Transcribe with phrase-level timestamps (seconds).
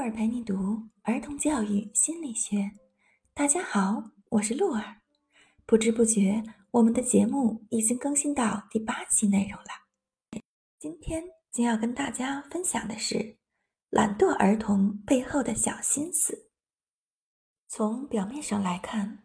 [0.00, 2.70] 鹿儿陪你读儿童教育心理学。
[3.34, 5.02] 大家好，我是鹿儿。
[5.66, 10.40] 不知不觉，我们的节目已经更新到第八期内容了。
[10.78, 13.36] 今天将要跟大家分享的是
[13.90, 16.48] 懒惰儿童背后的小心思。
[17.68, 19.22] 从表面上来看，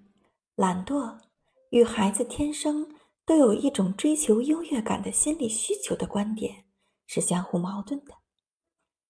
[0.55, 1.21] 懒惰
[1.69, 2.85] 与孩子天生
[3.25, 6.65] 都有一种追求优越感的心理需求的观点
[7.07, 8.13] 是相互矛盾的。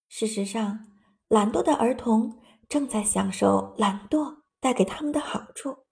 [0.08, 0.92] 事实上，
[1.28, 2.40] 懒惰的儿童
[2.70, 5.86] 正在享受懒惰带给他们的好处。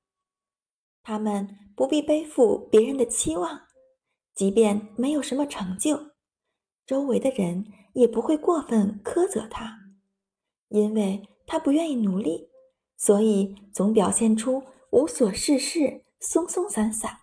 [1.02, 3.62] 他们不必背负别人的期望，
[4.36, 6.12] 即便没有什么成就，
[6.86, 9.80] 周围的人也不会过分苛责他，
[10.70, 12.50] 因为他不愿意努力，
[12.98, 17.20] 所以总表现出无所事事、松松散散。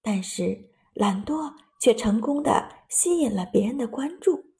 [0.00, 4.51] 但是，懒惰却成功的吸引了别人的关注。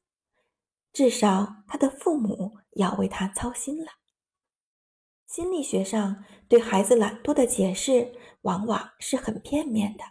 [0.93, 3.93] 至少他的父母要为他操心了。
[5.27, 8.12] 心理学上对孩子懒惰的解释
[8.43, 10.05] 往往是很片面的。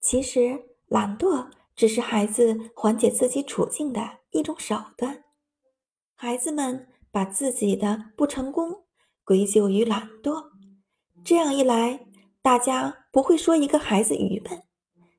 [0.00, 5.24] 其实，懒惰只是孩子缓解自己处境的一种手段。
[6.14, 8.84] 孩子们把自己的不成功
[9.24, 10.50] 归咎于懒惰，
[11.24, 12.06] 这样一来，
[12.40, 14.62] 大家不会说一个孩子愚笨。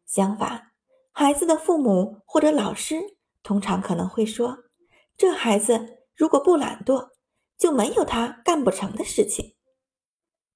[0.06, 0.72] 相反，
[1.12, 3.19] 孩子的父母或者老师。
[3.44, 4.66] 通常可能会说
[5.18, 7.10] ：“这孩子如果不懒惰，
[7.58, 9.56] 就没有他干不成的事情。”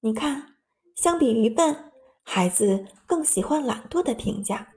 [0.00, 0.56] 你看，
[0.94, 4.74] 相比愚笨，孩子更喜欢懒惰的评价，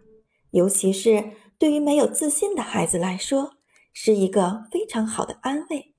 [0.52, 3.56] 尤其是对于没有自信的孩子来说，
[3.94, 5.96] 是一个非常好的安慰。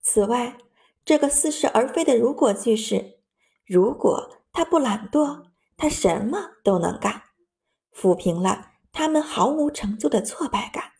[0.00, 0.58] 此外，
[1.04, 3.20] 这个似是而非的“如果”句式，
[3.64, 7.22] 如果他不懒惰，他什么都能干，
[7.94, 10.91] 抚平了他们毫无成就的挫败感。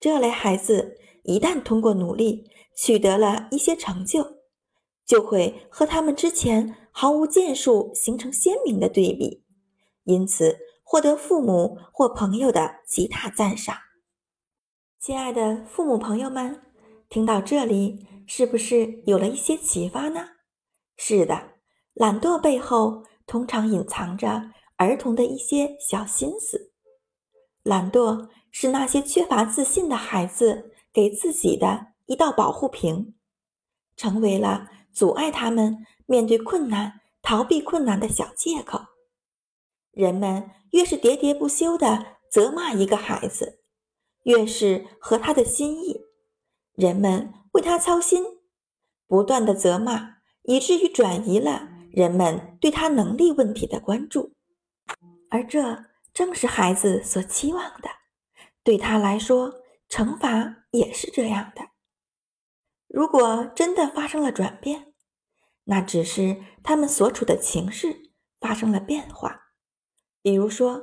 [0.00, 4.36] 这类孩子一旦通过努力取得了一些成就，
[5.04, 9.44] 就会和他们之前毫无建树形成鲜明的对比，
[10.04, 13.76] 因此获得父母或朋友的极大赞赏。
[15.00, 16.62] 亲爱的父母朋友们，
[17.08, 20.28] 听到这里是不是有了一些启发呢？
[20.96, 21.54] 是的，
[21.94, 26.72] 懒惰背后通常隐藏着儿童的一些小心思，
[27.64, 28.28] 懒惰。
[28.50, 33.14] 是那些缺乏自信的孩子给自己的一道保护屏，
[33.96, 38.80] 成为了阻碍他们面对困难、逃避困难的小借口。
[39.92, 43.60] 人们越是喋喋不休地责骂一个孩子，
[44.24, 46.02] 越是合他的心意。
[46.74, 48.24] 人们为他操心，
[49.06, 54.32] 不断的责骂，以至于转移了人们对他能力问题的关注，
[55.30, 55.84] 而这
[56.14, 57.90] 正是孩子所期望的。
[58.68, 61.70] 对他来说，惩罚也是这样的。
[62.86, 64.92] 如果真的发生了转变，
[65.64, 69.54] 那只是他们所处的情势发生了变化。
[70.20, 70.82] 比如说，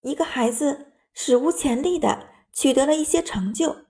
[0.00, 3.84] 一个孩子史无前例的取得了一些成就，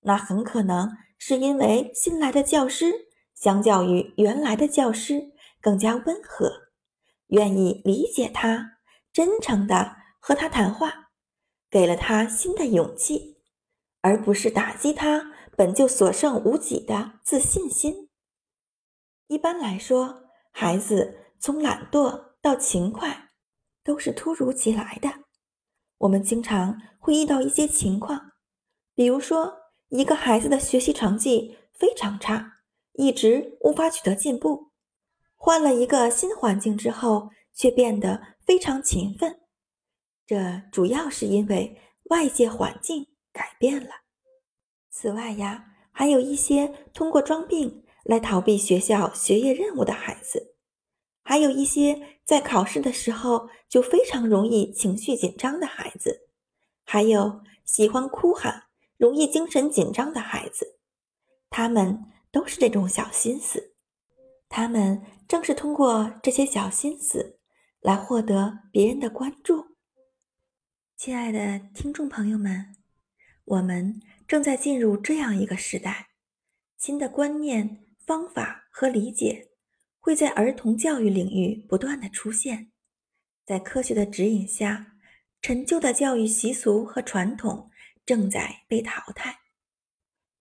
[0.00, 2.94] 那很可能是因为新来的教师
[3.34, 6.50] 相较于原来的教师更加温和，
[7.26, 8.78] 愿意理解他，
[9.12, 11.01] 真诚的和他谈话。
[11.72, 13.38] 给了他新的勇气，
[14.02, 18.10] 而不是打击他本就所剩无几的自信心。
[19.28, 23.30] 一般来说，孩子从懒惰到勤快
[23.82, 25.08] 都是突如其来的。
[25.96, 28.32] 我们经常会遇到一些情况，
[28.94, 29.54] 比如说
[29.88, 32.58] 一个孩子的学习成绩非常差，
[32.92, 34.72] 一直无法取得进步，
[35.36, 39.41] 换了一个新环境之后，却变得非常勤奋。
[40.26, 43.90] 这主要是因为外界环境改变了。
[44.90, 50.54] 此外呀，还有一些通过装病来逃避学校学业任务的孩子，
[51.22, 56.28] 还有一些在考试的时候就非常容易情绪紧张的孩子，
[56.84, 58.64] 还有喜欢哭喊、
[58.96, 60.78] 容易精神紧张的孩子，
[61.48, 63.74] 他们都是这种小心思。
[64.48, 67.38] 他们正是通过这些小心思
[67.80, 69.71] 来获得别人的关注。
[71.04, 72.76] 亲爱的听众朋友们，
[73.44, 76.10] 我们正在进入这样一个时代，
[76.78, 79.48] 新的观念、方法和理解
[79.98, 82.70] 会在儿童教育领域不断的出现。
[83.44, 84.94] 在科学的指引下，
[85.40, 87.68] 陈旧的教育习俗和传统
[88.06, 89.40] 正在被淘汰。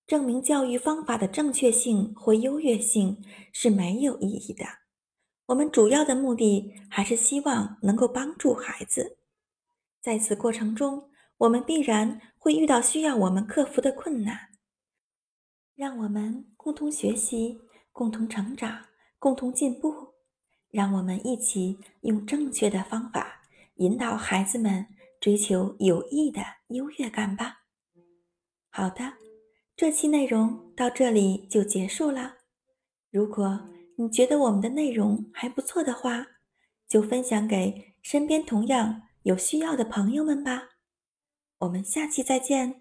[0.05, 4.63] 证明教育方法的正确性或优越性是没有意义的。
[5.47, 9.17] 我们主要的目的还是希望能够帮助孩子。
[10.01, 14.49] 在此过程中，我们必然会遇到需要我们克服的困难。
[15.75, 17.61] 让我们共同学习，
[17.91, 18.85] 共同成长，
[19.19, 20.15] 共同进步。
[20.71, 23.41] 让我们一起用正确的方法
[23.75, 24.87] 引导孩子们
[25.19, 27.65] 追求有益的优越感吧。
[28.69, 29.13] 好的，
[29.75, 32.35] 这期内容到这里就结束了。
[33.11, 36.25] 如果你觉得我们的内容还不错的话，
[36.87, 40.69] 就分享给身边同样有需要的朋友们吧。
[41.59, 42.80] 我们下期再见。